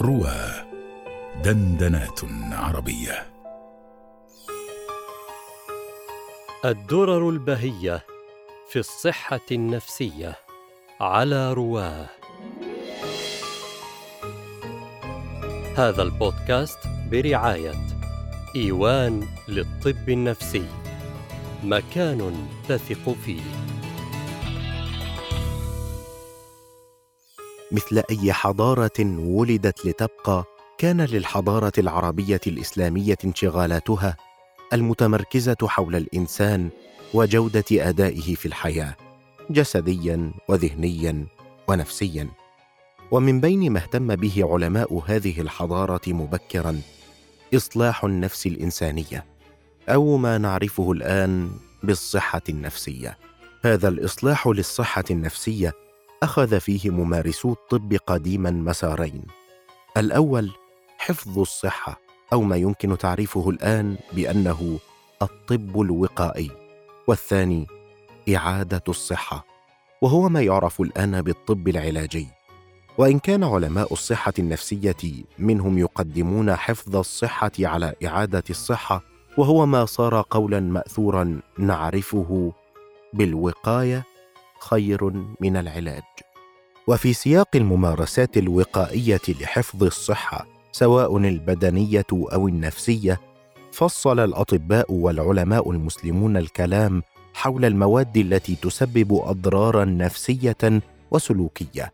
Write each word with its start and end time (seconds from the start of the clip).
روى 0.00 0.64
دندنات 1.44 2.20
عربية. 2.52 3.26
الدرر 6.64 7.30
البهية 7.30 8.02
في 8.70 8.78
الصحة 8.78 9.40
النفسية 9.52 10.34
على 11.00 11.52
رواه. 11.52 12.06
هذا 15.76 16.02
البودكاست 16.02 16.78
برعاية 17.10 17.74
إيوان 18.56 19.28
للطب 19.48 20.08
النفسي 20.08 20.66
مكان 21.64 22.48
تثق 22.68 23.12
فيه. 23.24 23.65
مثل 27.72 28.02
أي 28.10 28.32
حضارة 28.32 29.18
ولدت 29.18 29.86
لتبقى 29.86 30.44
كان 30.78 31.00
للحضارة 31.00 31.72
العربية 31.78 32.40
الإسلامية 32.46 33.18
انشغالاتها 33.24 34.16
المتمركزة 34.72 35.56
حول 35.62 35.96
الإنسان 35.96 36.70
وجودة 37.14 37.64
أدائه 37.72 38.34
في 38.34 38.46
الحياة 38.46 38.96
جسديا 39.50 40.32
وذهنيا 40.48 41.26
ونفسيا. 41.68 42.28
ومن 43.10 43.40
بين 43.40 43.72
ما 43.72 43.78
اهتم 43.78 44.16
به 44.16 44.48
علماء 44.52 45.02
هذه 45.06 45.40
الحضارة 45.40 46.00
مبكرا 46.06 46.80
إصلاح 47.54 48.04
النفس 48.04 48.46
الإنسانية 48.46 49.24
أو 49.88 50.16
ما 50.16 50.38
نعرفه 50.38 50.92
الآن 50.92 51.50
بالصحة 51.82 52.42
النفسية. 52.48 53.18
هذا 53.62 53.88
الإصلاح 53.88 54.46
للصحة 54.46 55.04
النفسية 55.10 55.72
أخذ 56.22 56.60
فيه 56.60 56.90
ممارسو 56.90 57.52
الطب 57.52 57.96
قديما 58.06 58.50
مسارين. 58.50 59.22
الأول 59.96 60.50
حفظ 60.98 61.38
الصحة 61.38 62.00
أو 62.32 62.42
ما 62.42 62.56
يمكن 62.56 62.98
تعريفه 62.98 63.50
الآن 63.50 63.96
بأنه 64.12 64.78
الطب 65.22 65.80
الوقائي. 65.80 66.50
والثاني 67.06 67.66
إعادة 68.36 68.82
الصحة 68.88 69.46
وهو 70.02 70.28
ما 70.28 70.40
يعرف 70.40 70.80
الآن 70.80 71.22
بالطب 71.22 71.68
العلاجي. 71.68 72.26
وإن 72.98 73.18
كان 73.18 73.44
علماء 73.44 73.92
الصحة 73.92 74.32
النفسية 74.38 75.24
منهم 75.38 75.78
يقدمون 75.78 76.56
حفظ 76.56 76.96
الصحة 76.96 77.52
على 77.60 77.94
إعادة 78.06 78.44
الصحة 78.50 79.02
وهو 79.38 79.66
ما 79.66 79.84
صار 79.86 80.24
قولا 80.30 80.60
ماثورا 80.60 81.40
نعرفه 81.58 82.52
بالوقاية 83.12 84.04
خير 84.60 85.12
من 85.40 85.56
العلاج. 85.56 86.02
وفي 86.86 87.12
سياق 87.12 87.48
الممارسات 87.54 88.36
الوقائية 88.36 89.20
لحفظ 89.28 89.84
الصحة 89.84 90.46
سواء 90.72 91.16
البدنية 91.16 92.06
أو 92.12 92.48
النفسية 92.48 93.20
فصل 93.72 94.20
الأطباء 94.20 94.92
والعلماء 94.92 95.70
المسلمون 95.70 96.36
الكلام 96.36 97.02
حول 97.34 97.64
المواد 97.64 98.16
التي 98.16 98.56
تسبب 98.62 99.12
أضرارا 99.12 99.84
نفسية 99.84 100.82
وسلوكية 101.10 101.92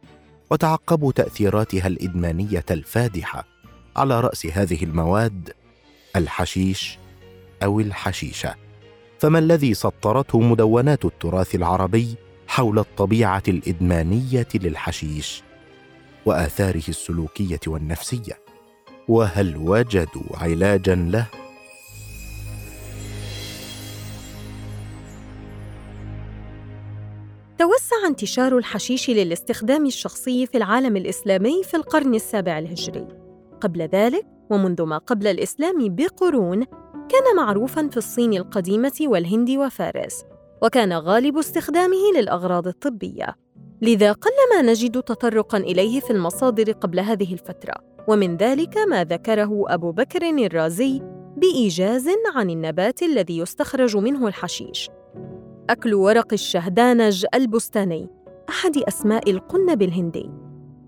وتعقبوا 0.51 1.13
تأثيراتها 1.13 1.87
الإدمانية 1.87 2.65
الفادحة 2.71 3.45
على 3.97 4.21
رأس 4.21 4.47
هذه 4.47 4.85
المواد 4.85 5.53
الحشيش 6.17 6.99
أو 7.63 7.81
الحشيشة. 7.81 8.55
فما 9.19 9.39
الذي 9.39 9.75
سطرته 9.75 10.41
مدونات 10.41 11.05
التراث 11.05 11.55
العربي؟ 11.55 12.15
حول 12.53 12.79
الطبيعة 12.79 13.43
الإدمانية 13.49 14.49
للحشيش 14.55 15.43
وآثاره 16.27 16.83
السلوكية 16.89 17.61
والنفسية. 17.67 18.39
وهل 19.09 19.57
وجدوا 19.57 20.37
علاجا 20.37 20.95
له؟ 20.95 21.27
توسع 27.59 28.07
انتشار 28.07 28.59
الحشيش 28.59 29.11
للاستخدام 29.11 29.87
الشخصي 29.87 30.47
في 30.47 30.57
العالم 30.57 30.97
الإسلامي 30.97 31.63
في 31.65 31.77
القرن 31.77 32.15
السابع 32.15 32.59
الهجري. 32.59 33.09
قبل 33.61 33.83
ذلك 33.83 34.27
ومنذ 34.51 34.83
ما 34.83 34.99
قبل 34.99 35.27
الإسلام 35.27 35.95
بقرون 35.97 36.65
كان 37.09 37.37
معروفا 37.37 37.89
في 37.89 37.97
الصين 37.97 38.33
القديمة 38.33 39.01
والهند 39.01 39.51
وفارس. 39.51 40.32
وكان 40.63 40.93
غالب 40.93 41.39
استخدامه 41.39 42.13
للأغراض 42.17 42.69
الطبية. 42.69 43.37
لذا 43.83 44.13
قلما 44.13 44.71
نجد 44.71 45.03
تطرقا 45.03 45.59
إليه 45.59 46.01
في 46.01 46.11
المصادر 46.11 46.73
قبل 46.73 47.01
هذه 47.01 47.33
الفترة. 47.33 47.75
ومن 48.09 48.37
ذلك 48.37 48.79
ما 48.79 49.05
ذكره 49.05 49.65
أبو 49.67 49.93
بكر 49.93 50.23
الرازي 50.47 51.03
بإيجاز 51.37 52.09
عن 52.35 52.51
النبات 52.51 53.03
الذي 53.03 53.39
يستخرج 53.39 53.97
منه 53.97 54.29
الحشيش. 54.29 54.91
أكل 55.71 55.95
ورق 55.95 56.33
الشهدانج 56.33 57.27
البستاني 57.35 58.09
أحد 58.49 58.77
أسماء 58.77 59.31
القنب 59.31 59.83
الهندي. 59.83 60.31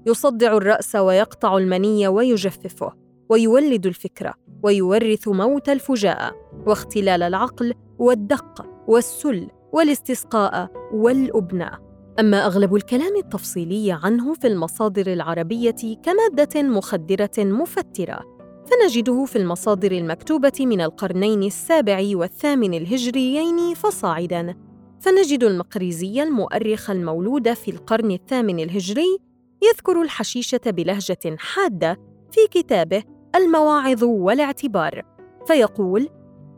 يصدع 0.06 0.56
الرأس 0.56 0.96
ويقطع 0.96 1.56
المني 1.56 2.08
ويجففه 2.08 2.92
ويولد 3.28 3.86
الفكرة 3.86 4.34
ويورث 4.62 5.28
موت 5.28 5.68
الفجاءه 5.68 6.32
واختلال 6.66 7.22
العقل 7.22 7.74
والدق 7.98 8.66
والسل. 8.88 9.48
والاستسقاء 9.74 10.70
والأبناء. 10.92 11.78
أما 12.20 12.46
أغلب 12.46 12.74
الكلام 12.74 13.16
التفصيلي 13.16 13.98
عنه 14.02 14.34
في 14.34 14.46
المصادر 14.46 15.12
العربية 15.12 15.96
كمادة 16.02 16.62
مخدرة 16.62 17.30
مفترة 17.38 18.20
فنجده 18.66 19.24
في 19.24 19.36
المصادر 19.36 19.92
المكتوبة 19.92 20.52
من 20.60 20.80
القرنين 20.80 21.42
السابع 21.42 22.02
والثامن 22.14 22.74
الهجريين 22.74 23.74
فصاعداً. 23.74 24.54
فنجد 25.00 25.44
المقريزي 25.44 26.22
المؤرخ 26.22 26.90
المولود 26.90 27.52
في 27.52 27.70
القرن 27.70 28.10
الثامن 28.10 28.60
الهجري 28.60 29.18
يذكر 29.62 30.02
الحشيشة 30.02 30.60
بلهجة 30.66 31.36
حادة 31.38 31.98
في 32.30 32.40
كتابه 32.50 33.02
المواعظ 33.36 34.04
والاعتبار 34.04 35.02
فيقول 35.46 36.08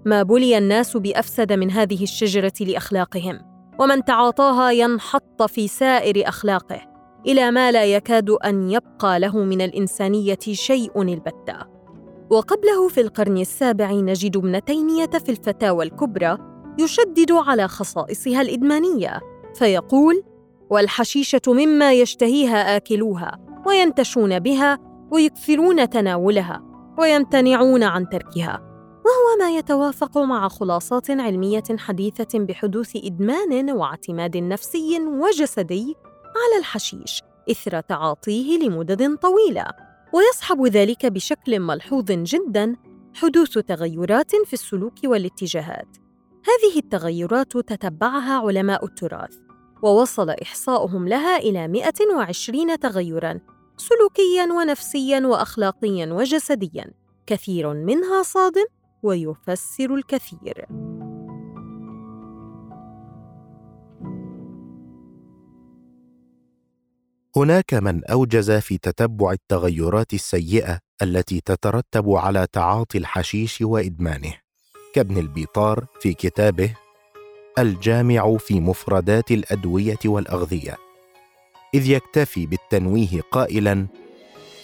ما 0.07 0.23
بلي 0.23 0.59
الناس 0.59 0.97
بأفسد 0.97 1.53
من 1.53 1.71
هذه 1.71 2.03
الشجرة 2.03 2.53
لأخلاقهم 2.61 3.41
ومن 3.81 4.05
تعاطاها 4.05 4.71
ينحط 4.71 5.43
في 5.43 5.69
سائر 5.69 6.29
أخلاقه 6.29 6.81
إلى 7.27 7.51
ما 7.51 7.73
لا 7.73 7.85
يكاد 7.85 8.31
أن 8.31 8.71
يبقى 8.71 9.21
له 9.21 9.39
من 9.39 9.61
الإنسانية 9.61 10.39
شيء 10.53 11.03
البتة. 11.03 11.57
وقبله 12.31 12.89
في 12.89 13.01
القرن 13.01 13.37
السابع 13.37 13.93
نجد 13.93 14.37
ابن 14.37 14.65
تيمية 14.65 15.07
في 15.07 15.29
الفتاوى 15.29 15.85
الكبرى 15.85 16.39
يشدد 16.79 17.33
على 17.33 17.69
خصائصها 17.69 18.41
الإدمانية 18.41 19.21
فيقول 19.55 20.23
والحشيشة 20.71 21.41
مما 21.47 21.93
يشتهيها 21.93 22.77
آكلوها 22.77 23.39
وينتشون 23.67 24.39
بها 24.39 24.79
ويكثرون 25.11 25.89
تناولها 25.89 26.63
ويمتنعون 26.99 27.83
عن 27.83 28.09
تركها 28.09 28.76
وهو 29.07 29.39
ما 29.39 29.57
يتوافق 29.57 30.19
مع 30.19 30.49
خلاصات 30.49 31.11
علمية 31.11 31.65
حديثة 31.79 32.39
بحدوث 32.39 32.97
إدمان 32.97 33.71
واعتماد 33.71 34.37
نفسي 34.37 35.01
وجسدي 35.01 35.97
على 36.37 36.59
الحشيش 36.59 37.23
إثر 37.51 37.81
تعاطيه 37.81 38.59
لمدد 38.59 39.17
طويلة. 39.17 39.67
ويصحب 40.13 40.67
ذلك 40.67 41.07
بشكل 41.07 41.61
ملحوظ 41.61 42.05
جدا 42.05 42.77
حدوث 43.15 43.59
تغيرات 43.59 44.37
في 44.37 44.53
السلوك 44.53 44.95
والاتجاهات. 45.05 45.97
هذه 46.45 46.79
التغيرات 46.79 47.53
تتبعها 47.53 48.39
علماء 48.39 48.85
التراث 48.85 49.37
ووصل 49.83 50.31
إحصاؤهم 50.31 51.09
لها 51.09 51.37
إلى 51.37 51.69
120 51.69 52.79
تغيراً 52.79 53.41
سلوكياً 53.77 54.45
ونفسياً 54.53 55.27
وأخلاقياً 55.27 56.13
وجسدياً. 56.13 56.93
كثير 57.27 57.75
منها 57.75 58.23
صادم 58.23 58.65
ويفسر 59.07 59.95
الكثير. 59.95 60.67
هناك 67.37 67.75
من 67.75 68.05
أوجز 68.05 68.51
في 68.51 68.79
تتبع 68.79 69.33
التغيرات 69.33 70.15
السيئة 70.15 70.79
التي 71.03 71.41
تترتب 71.41 72.11
على 72.11 72.47
تعاطي 72.53 72.99
الحشيش 72.99 73.61
وإدمانه. 73.63 74.35
كابن 74.95 75.19
البيطار 75.19 75.87
في 76.01 76.15
كتابه 76.15 76.75
الجامع 77.59 78.37
في 78.37 78.61
مفردات 78.61 79.31
الأدوية 79.31 79.99
والأغذية. 80.05 80.77
إذ 81.75 81.91
يكتفي 81.91 82.47
بالتنويه 82.47 83.21
قائلا 83.31 83.87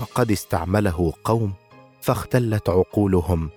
وقد 0.00 0.30
استعمله 0.30 1.12
قوم 1.24 1.52
فاختلت 2.00 2.68
عقولهم 2.68 3.50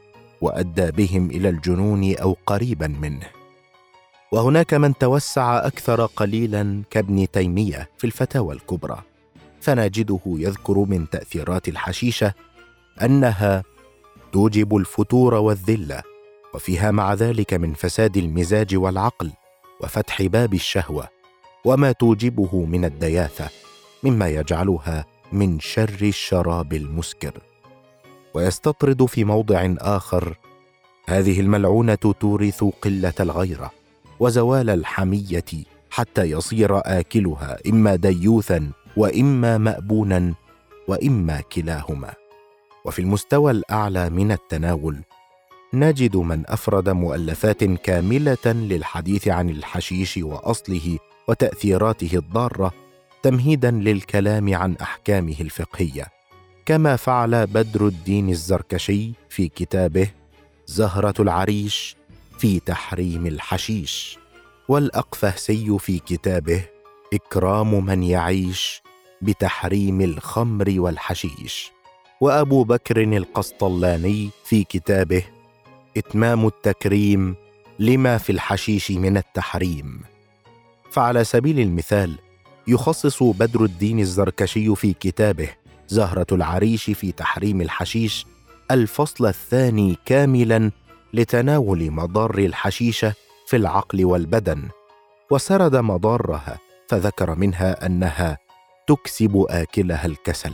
وأدى 0.46 0.92
بهم 0.92 1.30
إلى 1.30 1.50
الجنون 1.50 2.16
أو 2.16 2.38
قريبا 2.46 2.88
منه. 2.88 3.28
وهناك 4.32 4.74
من 4.74 4.98
توسع 4.98 5.68
أكثر 5.68 6.06
قليلا 6.06 6.84
كابن 6.90 7.32
تيمية 7.32 7.90
في 7.98 8.08
الفتاوى 8.08 8.56
الكبرى. 8.56 9.02
فنجده 9.62 10.20
يذكر 10.26 10.78
من 10.78 11.10
تأثيرات 11.10 11.68
الحشيشة 11.68 12.34
أنها 13.02 13.64
توجب 14.34 14.76
الفتور 14.76 15.34
والذلة 15.34 16.02
وفيها 16.54 16.92
مع 16.92 17.14
ذلك 17.14 17.54
من 17.54 17.74
فساد 17.74 18.18
المزاج 18.18 18.76
والعقل 18.76 19.32
وفتح 19.82 20.22
باب 20.22 20.54
الشهوة 20.54 21.08
وما 21.66 21.92
توجبه 21.92 22.66
من 22.66 22.86
الدياثة 22.86 23.50
مما 24.04 24.30
يجعلها 24.30 25.06
من 25.32 25.60
شر 25.60 25.98
الشراب 26.02 26.74
المسكر. 26.74 27.34
ويستطرد 28.36 29.06
في 29.06 29.24
موضع 29.24 29.74
آخر. 29.78 30.38
هذه 31.08 31.40
الملعونة 31.40 31.96
تورث 31.96 32.64
قلة 32.64 33.14
الغيرة 33.20 33.72
وزوال 34.20 34.70
الحمية 34.70 35.46
حتى 35.90 36.24
يصير 36.24 36.78
آكلها 36.78 37.58
إما 37.70 37.96
ديوثا 37.96 38.72
وإما 38.98 39.58
مابونا 39.58 40.34
وإما 40.88 41.42
كلاهما. 41.42 42.14
وفي 42.86 43.00
المستوى 43.00 43.52
الأعلى 43.52 44.10
من 44.10 44.32
التناول 44.32 44.98
نجد 45.74 46.16
من 46.18 46.44
أفرد 46.48 46.90
مؤلفات 46.90 47.64
كاملة 47.64 48.46
للحديث 48.46 49.28
عن 49.28 49.50
الحشيش 49.50 50.18
وأصله 50.18 50.98
وتأثيراته 51.28 52.18
الضارة 52.18 52.72
تمهيدا 53.24 53.72
للكلام 53.72 54.56
عن 54.56 54.76
أحكامه 54.82 55.36
الفقهية. 55.42 56.15
كما 56.66 56.96
فعل 56.96 57.48
بدر 57.48 57.88
الدين 57.88 58.30
الزركشي 58.30 59.12
في 59.30 59.48
كتابه 59.48 60.10
زهرة 60.68 61.22
العريش 61.22 61.96
في 62.38 62.60
تحريم 62.60 63.26
الحشيش. 63.26 64.18
والأقفهسي 64.68 65.78
في 65.80 66.00
كتابه 66.00 66.66
إكرام 67.14 67.86
من 67.86 68.04
يعيش 68.04 68.82
بتحريم 69.22 70.02
الخمر 70.02 70.74
والحشيش. 70.78 71.72
وأبو 72.22 72.64
بكر 72.64 73.04
القسطلاني 73.04 74.30
في 74.46 74.64
كتابه 74.64 75.24
إتمام 75.98 76.48
التكريم 76.48 77.36
لما 77.80 78.18
في 78.18 78.32
الحشيش 78.32 78.92
من 78.92 79.18
التحريم. 79.18 80.02
فعلى 80.92 81.24
سبيل 81.24 81.60
المثال 81.60 82.16
يخصص 82.68 83.24
بدر 83.24 83.64
الدين 83.64 84.00
الزركشي 84.00 84.76
في 84.76 84.94
كتابه 84.94 85.65
زهرة 85.88 86.28
العريش 86.32 86.84
في 86.90 87.12
تحريم 87.12 87.62
الحشيش 87.62 88.26
الفصل 88.72 89.26
الثاني 89.26 89.98
كاملا 90.06 90.72
لتناول 91.14 91.92
مضار 91.92 92.38
الحشيشة 92.38 93.14
في 93.48 93.56
العقل 93.56 94.06
والبدن. 94.06 94.70
وسرد 95.32 95.76
مضارها 95.76 96.58
فذكر 96.90 97.36
منها 97.36 97.86
أنها 97.86 98.38
تكسب 98.88 99.46
آكلها 99.50 100.06
الكسل 100.06 100.54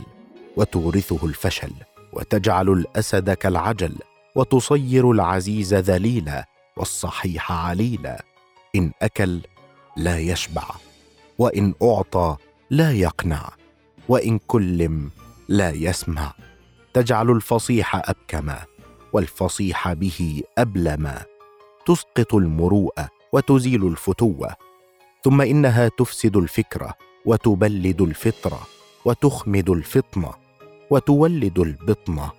وتورثه 0.56 1.26
الفشل 1.26 1.72
وتجعل 2.12 2.68
الأسد 2.68 3.30
كالعجل 3.30 3.94
وتصير 4.36 5.10
العزيز 5.10 5.74
ذليلا 5.74 6.48
والصحيح 6.76 7.52
عليلا. 7.52 8.24
إن 8.76 8.92
أكل 9.02 9.40
لا 9.96 10.18
يشبع 10.18 10.64
وإن 11.38 11.74
أعطى 11.82 12.36
لا 12.70 12.92
يقنع 12.92 13.50
وإن 14.08 14.38
كلم 14.46 15.10
لا 15.48 15.70
يسمع. 15.70 16.32
تجعل 16.94 17.30
الفصيح 17.30 17.96
ابكما 17.96 18.58
والفصيح 19.12 19.92
به 19.92 20.42
ابلما 20.58 21.22
تسقط 21.86 22.34
المروءه 22.34 23.08
وتزيل 23.32 23.86
الفتوه 23.86 24.54
ثم 25.24 25.40
إنها 25.40 25.88
تفسد 25.88 26.36
الفكرة 26.36 26.94
وتبلد 27.24 28.00
الفطره 28.00 28.66
وتخمد 29.04 29.70
الفطنه 29.70 30.30
وتولد 30.90 31.58
البطنه 31.58 32.30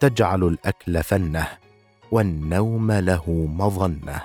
تجعل 0.00 0.44
الأكل 0.44 1.02
فنه 1.02 1.48
والنوم 2.10 2.92
له 2.92 3.30
مظنه. 3.58 4.22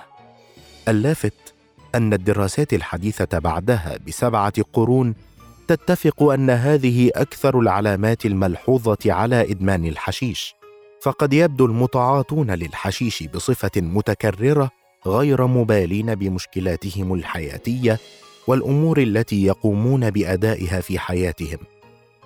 اللافت 0.87 1.53
أن 1.95 2.13
الدراسات 2.13 2.73
الحديثة 2.73 3.39
بعدها 3.39 3.97
بسبعة 4.07 4.53
قرون 4.73 5.15
تتفق 5.69 6.23
أن 6.23 6.49
هذه 6.49 7.11
أكثر 7.15 7.59
العلامات 7.59 8.25
الملحوظة 8.25 8.97
على 9.05 9.51
إدمان 9.51 9.85
الحشيش 9.85 10.55
فقد 11.01 11.33
يبدو 11.33 11.65
المتعاطون 11.65 12.51
للحشيش 12.51 13.23
بصفة 13.23 13.71
متكررة 13.77 14.71
غير 15.07 15.47
مبالين 15.47 16.15
بمشكلاتهم 16.15 17.13
الحياتية 17.13 17.99
والأمور 18.47 19.01
التي 19.01 19.45
يقومون 19.45 20.09
بأدائها 20.09 20.81
في 20.81 20.99
حياتهم. 20.99 21.59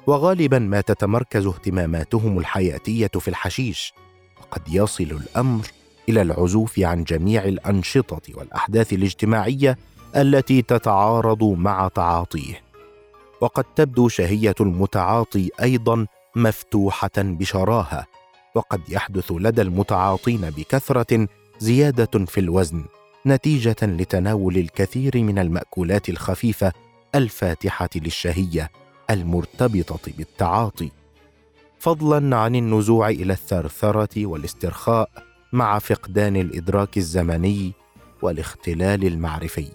وغالبا 0.07 0.59
ما 0.59 0.81
تتمركز 0.81 1.45
اهتماماتهم 1.45 2.39
الحياتية 2.39 3.07
في 3.07 3.27
الحشيش 3.27 3.93
وقد 4.41 4.61
يصل 4.73 5.03
الأمر 5.03 5.67
إلى 6.09 6.21
العزوف 6.21 6.79
عن 6.79 7.03
جميع 7.03 7.43
الأنشطة 7.43 8.21
والأحداث 8.35 8.93
الاجتماعية 8.93 9.77
التي 10.15 10.61
تتعارض 10.61 11.43
مع 11.43 11.87
تعاطيه. 11.87 12.62
وقد 13.43 13.63
تبدو 13.63 14.07
شهية 14.07 14.55
المتعاطي 14.61 15.49
أيضا 15.61 16.07
مفتوحة 16.35 17.11
بشراهة 17.17 18.05
وقد 18.55 18.89
يحدث 18.89 19.31
لدى 19.31 19.61
المتعاطين 19.61 20.41
بكثرة 20.41 21.27
زيادة 21.59 22.25
في 22.25 22.39
الوزن 22.39 22.85
نتيجة 23.25 23.75
لتناول 23.81 24.57
الكثير 24.57 25.11
من 25.15 25.39
المأكولات 25.39 26.09
الخفيفة 26.09 26.71
الفاتحة 27.15 27.89
للشهية 27.95 28.71
المرتبطة 29.09 30.11
بالتعاطي. 30.17 30.91
فضلا 31.79 32.37
عن 32.37 32.55
النزوع 32.55 33.09
إلى 33.09 33.33
الثرثرة 33.33 34.25
والاسترخاء 34.25 35.09
مع 35.53 35.79
فقدان 35.79 36.35
الإدراك 36.35 36.97
الزمني 36.97 37.73
والاختلال 38.21 39.05
المعرفي. 39.05 39.71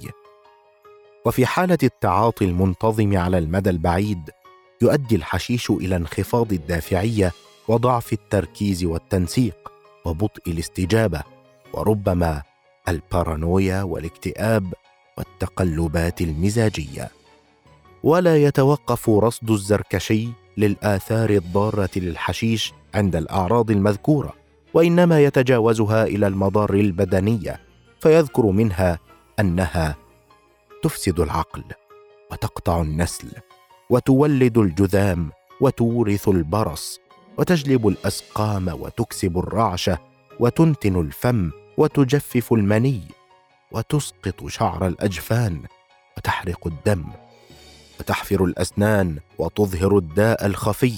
وفي 1.28 1.46
حالة 1.46 1.78
التعاطي 1.82 2.44
المنتظم 2.44 3.16
على 3.16 3.38
المدى 3.38 3.70
البعيد 3.70 4.30
يؤدي 4.82 5.16
الحشيش 5.16 5.70
إلى 5.70 5.96
انخفاض 5.96 6.52
الدافعية 6.52 7.32
وضعف 7.68 8.12
التركيز 8.12 8.84
والتنسيق 8.84 9.72
وبطء 10.04 10.42
الاستجابة 10.46 11.22
وربما 11.72 12.42
البارانويا 12.88 13.82
والاكتئاب 13.82 14.74
والتقلبات 15.18 16.20
المزاجية. 16.20 17.10
ولا 18.02 18.36
يتوقف 18.36 19.10
رصد 19.10 19.50
الزركشي 19.50 20.28
للآثار 20.56 21.30
الضارة 21.30 21.90
للحشيش 21.96 22.72
عند 22.94 23.16
الأعراض 23.16 23.70
المذكورة 23.70 24.34
وإنما 24.74 25.24
يتجاوزها 25.24 26.04
إلى 26.04 26.26
المضار 26.26 26.74
البدنية 26.74 27.60
فيذكر 28.00 28.46
منها 28.46 28.98
أنها 29.40 30.07
تفسد 30.82 31.20
العقل 31.20 31.64
وتقطع 32.30 32.80
النسل 32.80 33.28
وتولد 33.90 34.58
الجذام 34.58 35.30
وتورث 35.60 36.28
البرص 36.28 37.00
وتجلب 37.38 37.88
الأسقام 37.88 38.68
وتكسب 38.68 39.38
الرعشه 39.38 39.98
وتنتن 40.40 41.00
الفم 41.00 41.50
وتجفف 41.78 42.52
المني 42.52 43.02
وتسقط 43.72 44.46
شعر 44.46 44.86
الأجفان 44.86 45.62
وتحرق 46.16 46.66
الدم 46.66 47.04
وتحفر 48.00 48.44
الأسنان 48.44 49.18
وتظهر 49.38 49.98
الداء 49.98 50.46
الخفي 50.46 50.94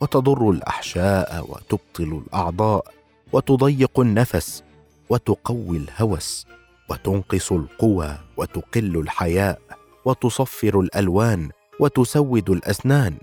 وتضر 0.00 0.50
الأحشاء 0.50 1.46
وتبطل 1.48 2.22
الأعضاء 2.26 2.84
وتضيق 3.32 4.00
النفس 4.00 4.62
وتقوي 5.08 5.76
الهوس 5.76 6.46
وتنقص 6.90 7.52
القوى 7.52 8.18
وتقل 8.36 8.96
الحياء 8.98 9.60
وتصفر 10.04 10.80
الألوان 10.80 11.50
وتسود 11.80 12.50
الأسنان 12.50 13.16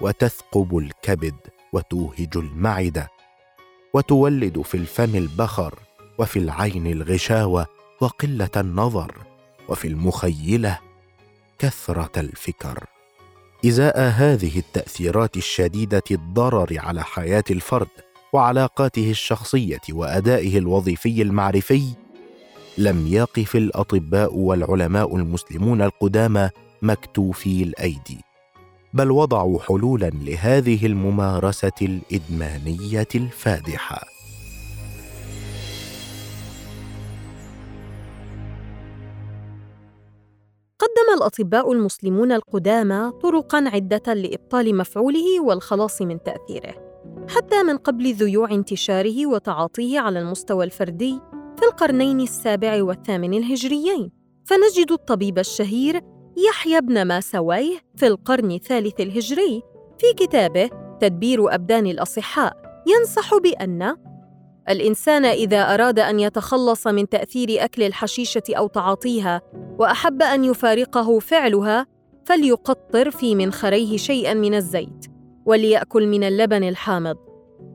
وتثقب 0.00 0.78
الكبد 0.78 1.34
وتوهج 1.72 2.36
المعدة 2.36 3.08
وتولد 3.94 4.62
في 4.62 4.76
الفم 4.76 5.16
البخر 5.16 5.74
وفي 6.18 6.38
العين 6.38 6.86
الغشاوة 6.86 7.66
وقلة 8.00 8.50
النظر 8.56 9.14
وفي 9.68 9.88
المخيلة 9.88 10.78
كثرة 11.58 12.20
الفكر. 12.20 12.86
إزاء 13.66 14.00
هذه 14.00 14.58
التأثيرات 14.58 15.36
الشديدة 15.36 16.02
الضرر 16.10 16.76
على 16.78 17.02
حياة 17.02 17.44
الفرد 17.50 17.88
وعلاقاته 18.32 19.10
الشخصية 19.10 19.80
وأدائه 19.90 20.58
الوظيفي 20.58 21.22
المعرفي 21.22 21.84
لم 22.80 23.06
يقف 23.06 23.56
الأطباء 23.56 24.34
والعلماء 24.34 25.16
المسلمون 25.16 25.82
القدامى 25.82 26.50
مكتوفي 26.82 27.62
الأيدي 27.62 28.18
بل 28.94 29.10
وضعوا 29.10 29.58
حلولا 29.58 30.10
لهذه 30.10 30.86
الممارسة 30.86 31.72
الإدمانية 31.82 33.08
الفادحة. 33.14 34.00
قدم 40.78 41.16
الأطباء 41.16 41.72
المسلمون 41.72 42.32
القدامى 42.32 43.12
طرقاً 43.22 43.64
عدة 43.68 44.14
لإبطال 44.14 44.76
مفعوله 44.76 45.40
والخلاص 45.40 46.02
من 46.02 46.22
تأثيره، 46.22 46.74
حتى 47.28 47.62
من 47.62 47.76
قبل 47.76 48.14
ذيوع 48.14 48.50
انتشاره 48.50 49.26
وتعاطيه 49.26 50.00
على 50.00 50.18
المستوى 50.18 50.64
الفردي 50.64 51.20
في 51.60 51.66
القرنين 51.66 52.20
السابع 52.20 52.82
والثامن 52.82 53.34
الهجريين، 53.34 54.10
فنجد 54.44 54.92
الطبيب 54.92 55.38
الشهير 55.38 56.00
يحيى 56.48 56.80
بن 56.80 57.02
ماسويه 57.02 57.78
في 57.96 58.06
القرن 58.06 58.50
الثالث 58.50 59.00
الهجري 59.00 59.62
في 59.98 60.12
كتابه 60.16 60.70
تدبير 61.00 61.54
أبدان 61.54 61.86
الأصحاء. 61.86 62.56
ينصح 62.86 63.36
بأن 63.36 63.96
الإنسان 64.68 65.24
إذا 65.24 65.74
أراد 65.74 65.98
أن 65.98 66.20
يتخلص 66.20 66.86
من 66.86 67.08
تأثير 67.08 67.64
أكل 67.64 67.82
الحشيشة 67.82 68.42
أو 68.50 68.66
تعاطيها 68.66 69.42
وأحب 69.78 70.22
أن 70.22 70.44
يفارقه 70.44 71.18
فعلها 71.18 71.86
فليقطر 72.24 73.10
في 73.10 73.34
منخريه 73.34 73.96
شيئا 73.96 74.34
من 74.34 74.54
الزيت 74.54 75.06
وليأكل 75.46 76.06
من 76.06 76.24
اللبن 76.24 76.64
الحامض. 76.64 77.16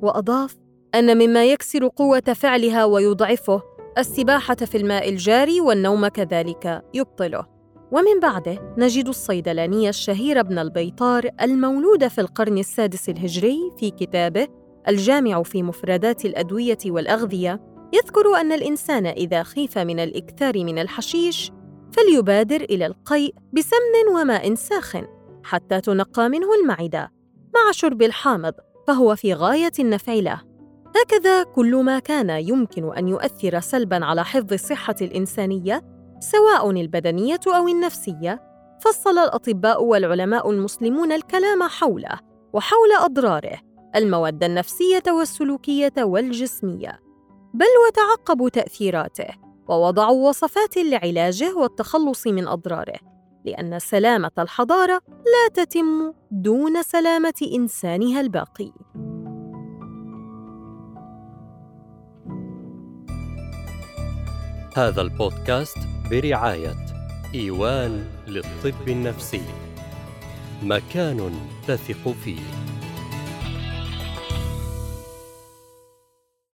وأضاف 0.01 0.55
أن 0.95 1.17
مما 1.17 1.45
يكسر 1.45 1.87
قوة 1.87 2.33
فعلها 2.35 2.85
ويضعفه 2.85 3.74
السباحة 3.97 4.55
في 4.55 4.77
الماء 4.77 5.09
الجاري 5.09 5.61
والنوم 5.61 6.07
كذلك 6.07 6.83
يبطله. 6.93 7.45
ومن 7.91 8.19
بعده 8.21 8.73
نجد 8.77 9.07
الصيدلاني 9.07 9.89
الشهير 9.89 10.39
ابن 10.39 10.59
البيطار 10.59 11.29
المولود 11.41 12.07
في 12.07 12.21
القرن 12.21 12.57
السادس 12.57 13.09
الهجري 13.09 13.57
في 13.79 13.91
كتابه 13.91 14.47
الجامع 14.87 15.43
في 15.43 15.63
مفردات 15.63 16.25
الأدوية 16.25 16.77
والأغذية 16.85 17.61
يذكر 17.93 18.35
أن 18.35 18.51
الإنسان 18.51 19.05
إذا 19.05 19.43
خيف 19.43 19.77
من 19.77 19.99
الإكثار 19.99 20.63
من 20.63 20.79
الحشيش 20.79 21.51
فليبادر 21.91 22.61
إلى 22.61 22.85
القيء 22.85 23.35
بسمن 23.53 24.15
وماء 24.15 24.55
ساخن 24.55 25.07
حتى 25.43 25.81
تنقى 25.81 26.29
منه 26.29 26.47
المعدة 26.61 27.11
مع 27.55 27.71
شرب 27.71 28.01
الحامض 28.01 28.53
فهو 28.87 29.15
في 29.15 29.33
غاية 29.33 29.71
النفع 29.79 30.13
له. 30.13 30.54
هكذا 30.95 31.43
كل 31.43 31.75
ما 31.75 31.99
كان 31.99 32.29
يمكن 32.29 32.97
أن 32.97 33.07
يؤثر 33.07 33.59
سلباً 33.59 34.05
على 34.05 34.23
حفظ 34.23 34.53
الصحة 34.53 34.95
الإنسانية 35.01 35.81
سواء 36.19 36.71
البدنية 36.71 37.39
أو 37.47 37.67
النفسية 37.67 38.41
فصل 38.81 39.17
الأطباء 39.17 39.83
والعلماء 39.83 40.49
المسلمون 40.51 41.11
الكلام 41.11 41.63
حوله 41.63 42.19
وحول 42.53 42.91
أضراره 42.99 43.59
المواد 43.95 44.43
النفسية 44.43 45.03
والسلوكية 45.07 45.93
والجسمية. 45.97 46.99
بل 47.53 47.65
وتعقبوا 47.87 48.49
تأثيراته 48.49 49.27
ووضعوا 49.67 50.29
وصفات 50.29 50.77
لعلاجه 50.77 51.55
والتخلص 51.55 52.27
من 52.27 52.47
أضراره 52.47 52.99
لأن 53.45 53.79
سلامة 53.79 54.31
الحضارة 54.39 55.01
لا 55.07 55.63
تتم 55.63 56.13
دون 56.31 56.83
سلامة 56.83 57.49
إنسانها 57.55 58.21
الباقي. 58.21 58.71
هذا 64.75 65.01
البودكاست 65.01 65.77
برعاية 66.11 66.75
إيوان 67.35 68.05
للطب 68.27 68.87
النفسي. 68.87 69.41
مكان 70.63 71.31
تثق 71.67 72.11
فيه. 72.23 72.39